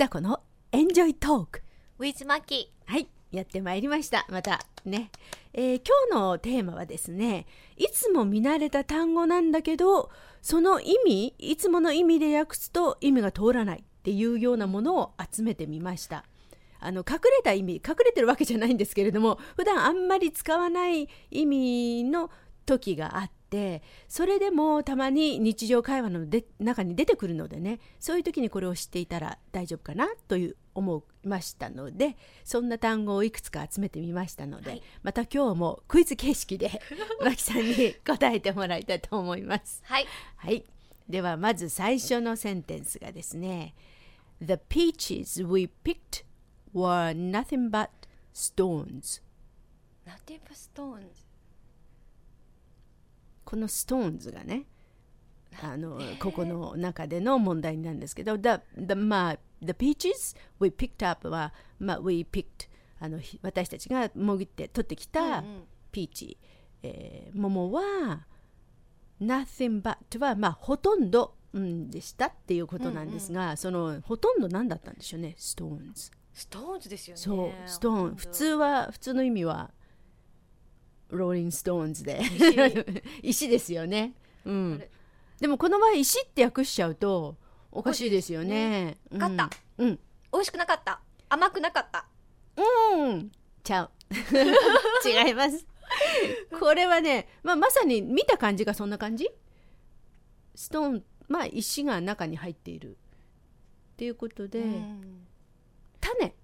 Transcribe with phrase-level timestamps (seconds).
[0.00, 0.40] 久子の
[0.72, 1.60] エンジョイトーク
[1.98, 4.24] ウィズマキはいやってまいりました。
[4.30, 5.10] またね、
[5.52, 7.44] えー今日のテーマはですね
[7.76, 10.08] いつも見慣れた単語なんだけど
[10.40, 16.24] その意味いつもの意味で訳すと意味が通らないっていうようなものを集めてみました。
[16.78, 22.30] あの隠れた意味隠れてるわけじゃないんですけれども普段あんまり使わない意味の
[22.64, 23.39] 時があって
[24.08, 36.80] それでもたまに日常会話ので中に出てくるのでねそういう時にこれを知っていたら大丈夫かなという思いましたのでそんな単語をいくつか集めてみましたので、はいまた今日もクイズ形式で
[37.20, 39.82] 脇さんに答えてもらいたいと思います。
[39.84, 40.64] はいはい。
[41.08, 43.74] ではまず最初のセンテンスがですね。
[44.40, 46.24] The peaches we picked
[46.72, 47.88] were nothing but
[48.32, 49.22] stones.
[50.06, 54.66] ナティブストーンズがね、
[55.62, 62.68] あの、ここの中での問題なんですけど、the, the, まあ、the peaches we picked up は、まあ、we picked
[63.00, 65.64] あのひ私たちがもぎって取ってきたうんうん。
[65.90, 66.38] peach、
[66.82, 68.26] えー桃は
[69.20, 77.20] nothing but はまあほとんど、うん、でしたっていうことなんですが、そのほとんど何だったんでしょうね stones ストーンズですよね。
[77.20, 78.14] そう stone。
[78.14, 79.72] 普通は普通の意味は
[81.10, 82.20] ローリングストーンズで。
[83.22, 83.48] 石。
[83.48, 84.82] ですよね、うん。
[85.40, 87.36] でもこの場合石って訳しちゃうと
[87.72, 88.98] おかしいですよね。
[89.12, 89.98] わかったうん、うん。
[90.32, 91.00] 美味しくなかった。
[91.28, 92.06] 甘くなかった。
[92.56, 93.90] うん、ちゃう。
[95.08, 95.66] 違います。
[96.58, 99.28] これはね、まあ、まさに見た感じがそんな感じ？
[100.54, 102.96] ストーンまあ石が中に入っている。
[103.92, 105.26] っていうことで、うん。
[106.00, 106.34] 種。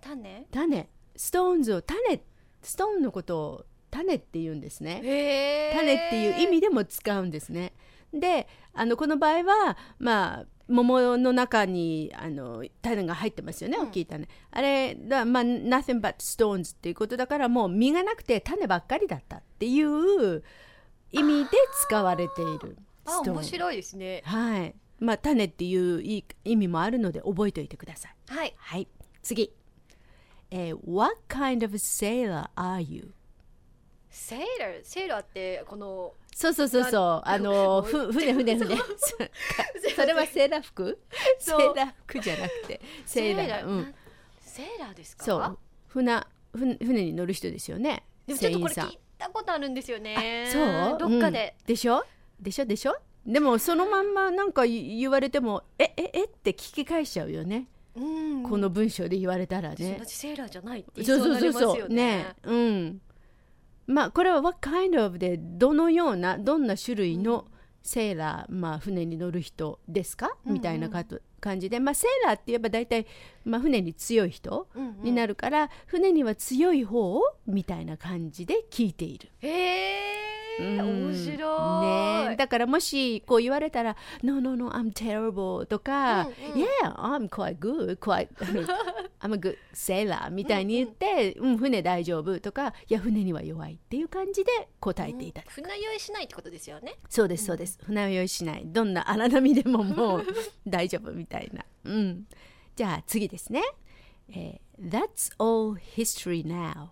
[0.00, 0.46] 種？
[0.50, 0.88] 種。
[1.16, 2.22] ストーンズを種。
[2.62, 3.66] ストーンのことを
[3.98, 5.00] 種って言うんですね。
[5.74, 7.72] 種っていう意味でも使うんですね。
[8.12, 13.88] であのこの場合はまあ桃の中にあの種が入ってますよね、うん。
[13.88, 14.28] 大きい種。
[14.50, 20.42] あれだまあ nothing but stones っていうことだからもう実がなくて種ばっかりだったっていう
[21.10, 21.50] 意味で
[21.86, 24.22] 使われているあ面白いですね。
[24.24, 24.74] はい。
[25.00, 28.14] まあ種っていういい意味もあるので覚えておいてください。
[28.28, 28.54] はい。
[28.56, 28.88] はい。
[29.22, 29.52] 次、
[30.50, 33.12] えー What kind of sailor are you?
[34.18, 37.28] セーラーセーラーってこのそうそうそうそう。
[37.28, 38.82] あのふ 船船船そ
[39.96, 40.98] それはセーラー服？
[41.38, 43.66] セーラー服じゃなくてセーラー。
[43.66, 43.82] うん。
[43.84, 43.92] な
[44.40, 45.24] セーラーですか？
[45.24, 45.58] そう。
[45.86, 46.20] 船
[46.52, 48.04] 船船に乗る人ですよね。
[48.26, 50.48] でもちょっとこれ聞いたことあるんですよね。
[50.52, 50.58] そ
[50.96, 50.98] う？
[51.10, 51.66] どっかで、うん。
[51.66, 52.04] でしょ？
[52.40, 52.66] でしょ？
[52.66, 52.96] でしょ？
[53.26, 56.24] でもそのまんまなんか言言われてもえええ？
[56.24, 58.42] って聞き返しちゃうよね、うん。
[58.42, 62.36] この文章で言われたら私ねセーラーじゃないって言いそそううになりますそうそうそうよねね。
[62.44, 63.00] うん
[63.88, 67.46] まあこれは What kind of でどのようなどんな種類の
[67.82, 73.06] セーラー、まあ、船に乗る人ですか、みたいなかと感じで、まあ、セーラーって言えば大体、
[73.44, 74.68] まあ、船に強い人
[75.02, 79.30] になるから、船には強い方みたいな感じで聞いている。
[79.42, 82.26] うん面白い。
[82.26, 82.32] ね。
[82.32, 88.28] えだからもしこう言われたら「No, no, no, I'm terrible」とか「うんうん Yeah, I'm quite good, quite
[89.20, 95.42] I'm a good sailor」みたいに言って「うん、船大丈夫」とか「いや船には弱い」っていう感じで答えていた。
[95.42, 96.94] だく、船酔いしないってことですよね。
[97.08, 98.62] そうですそうです、船酔いしない。
[98.66, 100.26] どんな荒波でももう
[100.66, 102.26] 大丈夫みたいな、うん、
[102.76, 103.62] じゃあ次ですね、
[104.30, 106.90] えー That's all history now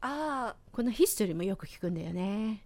[0.00, 2.64] あこのヒストリーもよく聞くんだよね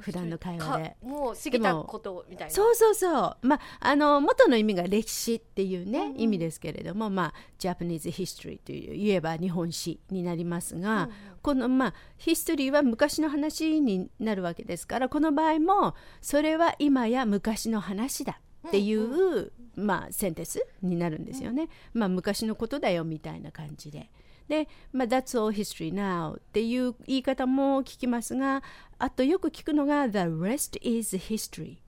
[0.00, 3.36] 普段の会話でかもう過ぎたことみたいなそうそうそう。
[3.46, 11.12] まあ、あの、元の意味が歴史っていうね、うんうん意味ですけれども、まあ、Japanese history という言えば日本史になりますが、うんうん
[11.46, 21.68] この、まあ、ヒストリーは昔の話になるわけですから、この場合も、それは今や昔の話だっていう、まあ、センテンスになるんですよね。
[21.92, 24.10] まあ、昔のことだよみたいな感じで。
[24.48, 28.62] で、まあ、That's all history now っていう言い方も聞きますが、
[28.98, 31.76] あとよく聞くのが The rest is history。
[31.76, 31.78] っ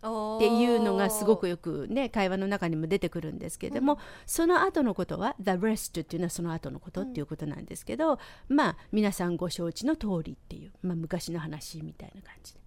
[0.00, 12.60] っていうのがすごくよくね会話の中にも出てくるんですけれども、その後のことは the rest っていうのはその後のことっていうことなんですけど、まあ皆さんご承知の通りっていう、まあ、昔の話みたいな感じで。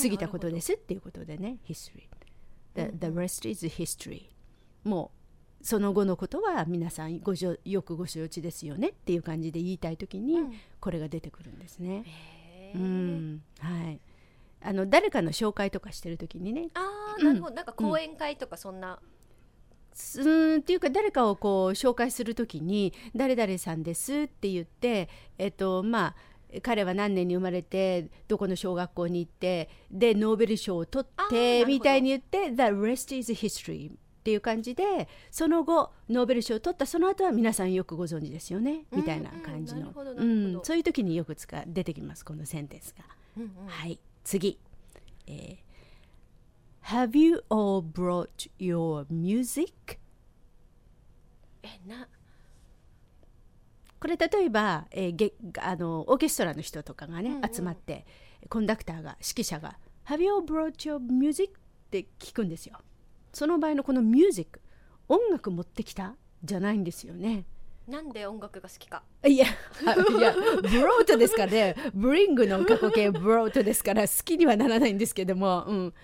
[0.00, 2.08] 過ぎたことですっていうことでね history
[2.76, 4.28] the, the rest is history
[4.84, 5.19] もう
[5.62, 10.52] その後のことは皆さんごじょよくご承知ですよねっていう感じで言いたい時にうん。
[10.80, 12.04] これが出てくるんですね。
[12.06, 13.42] へうーん。
[13.58, 14.00] はい、
[14.62, 16.70] あの誰かの紹介とかしてる時にね。
[16.74, 17.56] ああなるほど。
[17.56, 18.98] なんか講演会とかそんな。
[19.92, 20.60] すーん。
[20.60, 39.92] っていうか誰かをこう紹介するときに「誰々さんです」って言ってえっとまあ彼は何年に生まれてどこの小学校に行ってでノーベル賞を取ってみたいに言って「The rest is history」っていう感じでその後ノーベル賞を取ったその後は皆さんよくご存知ですよねみたいな感じの、
[40.62, 43.04] そういう時によく使う出てきますこのセンテンスが。
[43.38, 44.58] うんうんはい次、
[45.26, 45.70] えー
[46.82, 49.98] Have you all brought your music?
[51.62, 52.08] えな
[54.00, 58.06] これ例えば、えーげあのオーケストラの人とかがね、うんうん集まって
[58.48, 61.56] コンダクターが指揮者が「Have you all brought your music?」っ
[61.90, 62.78] て聞くんですよ。
[63.32, 64.60] その場合のこのミュージック
[65.08, 67.44] 音楽持ってきたじゃないんですよね。
[67.88, 69.46] なんで音楽が好きかいや、
[69.84, 75.94] あいや、ブロートですからね、ブリングの過去形ブロートですから、好きにはならないんですけども、うん。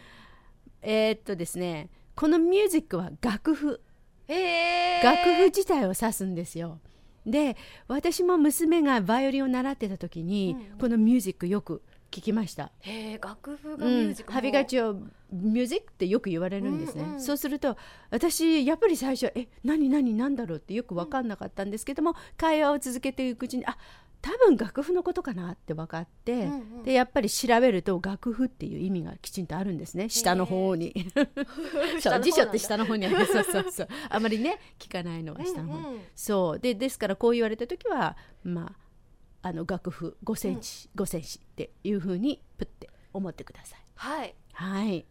[0.83, 3.81] えーっとですね、このミュージックは楽譜、
[4.27, 6.81] へえ楽譜自体を指すんですよ。
[7.25, 7.57] で、
[7.87, 12.71] 私も娘がバイオリンを習ってた時に、うんこのミュージックよく聞きました。
[12.81, 13.93] へえ楽譜がうん。
[13.93, 17.21] ミュージック、ハビガチオミュージックってよく言われるんですね、うんうん。
[17.21, 17.77] そうすると
[18.11, 23.77] 私やっぱり最初え何何何だろうってよく分かんなかったんですけども、会話を続けていくうちにあ
[24.23, 26.83] 多分楽譜のことかなって分かって、うんうん。
[26.83, 30.09] でやっぱり調べると楽譜っていう意味がきちんとあるんですね。
[30.09, 30.95] 下の方に。
[32.01, 33.89] そう辞書って下の方にあるそうそうそう。
[34.09, 36.01] あまりね聞かないのは下の方に、うんうん。
[36.15, 36.59] そう。
[36.59, 38.86] でですからこう言われた時はまあ
[39.47, 43.81] あの楽譜5センチ、5センチっていうふうにプって思ってください。
[43.95, 44.35] はい。
[44.53, 45.07] はい。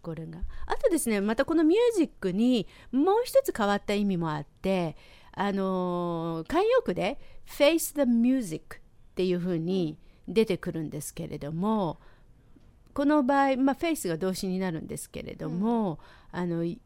[0.00, 0.38] これが。
[0.64, 4.96] あとですねまたこのミュージックにもう一つ変わった意味もあって
[5.32, 8.78] あのー慣用句で「face the music」
[9.12, 12.00] っていうふうに出てくるんですけれども
[12.94, 15.98] この場合、まあ、フェイスが動詞になるんですけれども、
[16.32, 16.80] あのい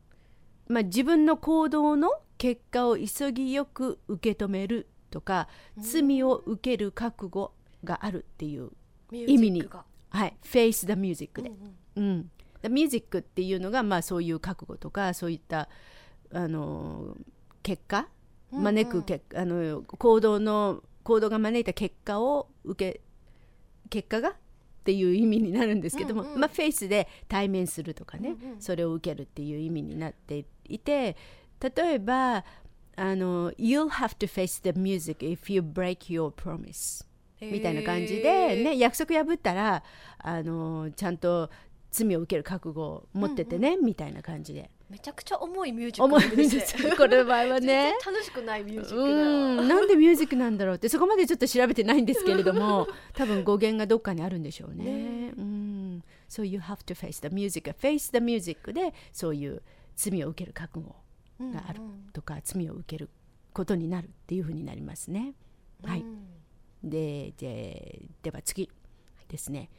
[0.66, 5.48] まあ、自分の行動の結果を急ぎよく受け止めるとか、
[5.78, 7.52] 罪を受ける覚悟
[7.84, 8.70] があるっていう、
[9.10, 9.68] ミ意味に
[10.10, 11.50] はい、face the music で。
[11.50, 11.56] うん、
[11.96, 12.04] うん。
[12.04, 12.30] うん、
[12.62, 15.68] だミュージックっていうのが、まあ、そういう覚悟とかそういった
[16.32, 17.16] あの
[17.62, 18.08] 結果
[18.52, 23.00] うん招くけ、あの行動の行動が招いた結果を受け
[23.88, 24.32] 結果がっ
[24.84, 26.40] ていう意味になるんですけども、うんうん。
[26.40, 28.60] まあ、フェイスで対面するとかね、うんうん。
[28.60, 31.16] それを受けるっていう意味になっていて
[31.60, 32.44] 例えば
[32.96, 37.04] あの「You'll have to face the music if you break your promise」
[37.40, 39.82] みたいな感じで、ね、約束破ったら
[40.18, 41.50] あのちゃんと
[41.90, 44.70] 罪を受ける覚悟を持っててね、みたいな感じで。
[44.88, 46.96] めちゃくちゃ重いミュージックですね。
[46.96, 47.94] これの場合はね。
[48.04, 49.68] 楽しくないミュージックん。
[49.68, 54.84] なんでミュージックなんだろうってそこまでちょっと調べてないんですけれども 多分語源がどっかにあるんでしょうね。
[54.84, 55.32] ね。
[55.36, 57.70] うん、so you have to face the music.
[57.70, 59.62] Face the music でそういう
[59.96, 60.94] 罪を受ける覚悟
[61.40, 63.10] があるうんうんとか、罪を受ける
[63.52, 65.34] ことになるっていうふうになりますね。
[65.82, 66.26] はい、うん
[66.82, 68.70] でででは次
[69.28, 69.70] ですね。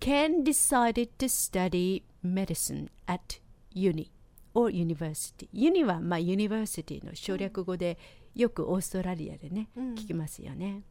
[0.00, 3.40] Ken decided to study medicine at
[3.74, 4.10] uni
[4.54, 5.48] or university.
[5.52, 7.98] uni はまあ university の省略語で
[8.34, 10.82] よくオーストラリアでね、うん聞きますよね。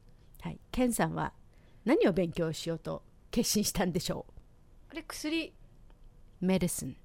[0.42, 1.34] はい、ケンさんは
[1.86, 4.26] 何を勉強しようと決心したんでしょ
[4.90, 5.54] これ薬
[6.42, 6.96] う ?medicine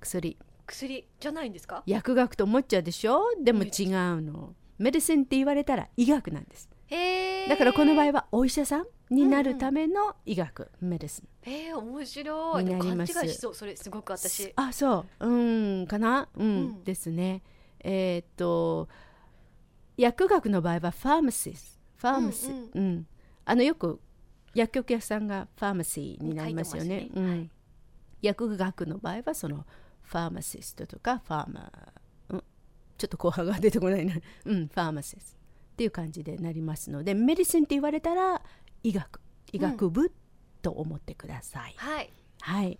[0.00, 1.82] 薬薬じゃないんですか？
[1.86, 3.22] 薬学と思っちゃうでしょ？
[3.42, 4.54] でも違うの。
[4.78, 6.68] メディシンって言われたら医学なんです。
[6.88, 11.28] へえだからこの場合はお医者さんになるための医学、メディシン。
[11.42, 12.64] えー、面白い。
[12.64, 13.14] になります。
[13.14, 14.52] 勘違いしそうそれすごく私。
[14.56, 15.28] あそう。
[15.28, 16.28] うんかな？
[16.36, 16.48] うん、う
[16.80, 16.84] ん。
[16.84, 17.42] ですね。
[17.80, 18.88] えーっと
[19.96, 21.80] 薬学の場合はファーマシス。
[21.96, 23.06] ファーマシー、うん
[23.46, 23.98] あのよく
[24.54, 26.88] 薬局屋さんがファーマシーになりますよね。
[26.88, 27.10] ね。
[27.14, 27.30] うん。
[27.30, 27.50] はい。
[28.20, 29.64] 薬学の場合はその
[30.06, 31.72] ファーマシストとかファーマ、
[32.30, 32.44] うん、
[32.96, 34.14] ちょっと後半が出てこないな、
[34.46, 35.38] うん、ファーマシスト
[35.74, 38.42] っていう感じでなりますのでメディシンって言われたら
[38.82, 39.20] 医学
[39.52, 40.12] 医学部
[40.62, 42.10] と思ってください、はい。
[42.40, 42.78] はい。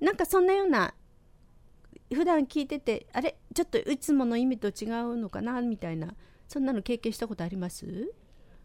[0.00, 0.94] なんかそんなような
[2.12, 3.36] 普段聞いててあれ？
[3.54, 5.60] ちょっといつもの意味と違うのかな？
[5.60, 6.14] みたいな
[6.48, 7.84] そんなの経験したことあります？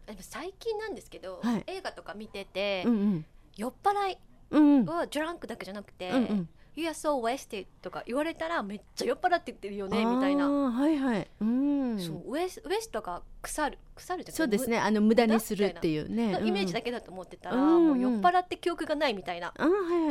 [0.06, 1.64] でも最近なんですけど、はい。
[1.66, 3.26] 映画とか見てて、うんうん。
[3.56, 4.18] 酔っ払い
[4.50, 4.84] うんうん。
[4.86, 6.48] はドランクだけじゃなくて、うんうん。
[6.76, 11.26] You are so wasted とか言われたらめっちゃ酔っ払ってってるよねみたいあな、ーはいはい。
[11.40, 11.98] うん。
[11.98, 14.78] そうウエスウエストが腐る腐るじゃそうですね。
[14.78, 16.32] あの無駄にするっていうね。
[16.32, 16.86] のイメージだけ。
[16.86, 19.54] けだと思ってたら、うんもう酔っ払って記憶がないみたいな。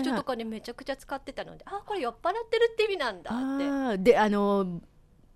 [0.02, 4.82] 人とかねめちゃくちゃ使ってたのであこれ酔っ払ってるって意味なんだってであの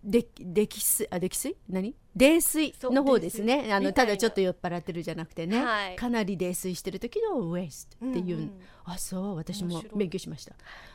[0.04, 1.56] で溺水あ溺水？
[1.70, 1.96] 何？
[2.16, 3.72] 泥酔そうの方ですね。
[3.74, 5.96] あのただちょっと酔っ払ってるじゃなくてね、はい。
[5.96, 8.52] かなり泥酔してる時のウェストっていう、うんうん
[8.86, 9.36] あそう。
[9.36, 10.54] 私も勉強しました。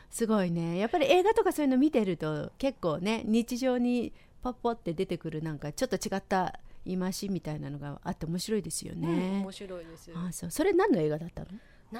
[0.09, 0.77] すごいね。
[0.77, 10.11] やっぱり映画とかそういうの見てると結構ね日常にポッポって出てくるなんかちょっと違った言い回しみたいなのがあって面白いですようんね面、白いです。
[10.15, 10.51] あそう。
[10.51, 11.47] それ何の映画だったの？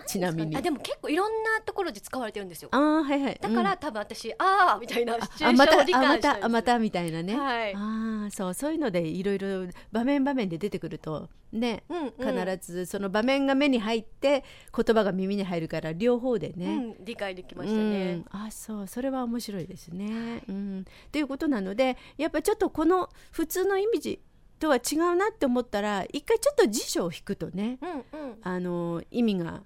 [0.08, 0.56] ちなみに。
[0.56, 2.70] あでも結構いろんなところで使われてるんですよ。
[2.72, 3.39] あーはいはい。
[3.39, 3.77] だから、うん。
[3.77, 7.75] 多分私ああみたいなシチュエあまたーションを理解したたあまたみたいなね、はい。
[7.75, 12.46] ああそうそういうのでいろいろ場面場面で出てくるとねうんうん。
[12.48, 14.44] 必ずその場面が目に入って
[14.75, 20.44] 言葉が耳に入るから両方でね、うん、理解できましたね、うん、あそうそれは面白いですね。
[20.48, 24.20] うん、ということなのでやっぱりちょっとこの普通のイメージ
[24.60, 28.36] とは違うなって思ったら一回ちょっと辞書を引くとねうんうん。
[28.42, 29.62] あの意味が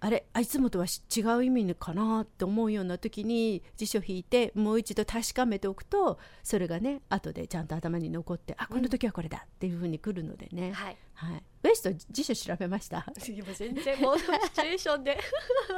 [0.00, 10.96] あれあいつもとはし違う意味かなって思うような時に辞書引いてもう一度確かめておくとそれがね後でちゃんと頭に残ってあこの時はこれだっていうふうに来るのでね、はい。
[11.14, 13.04] はい、ベスト辞書調べました？
[13.28, 15.18] 今全然もうシチュエーションで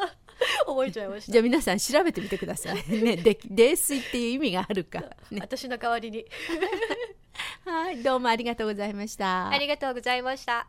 [0.67, 1.33] 覚えちゃいました。
[1.33, 3.17] じゃあ皆さん調べてみてくださいね。
[3.25, 5.01] で泥酔っていう意味があるか、
[5.31, 6.27] ね、私の代わりに。
[7.65, 8.03] はい。
[8.03, 9.49] どうもありがとうございました。
[9.49, 10.69] ありがとうございました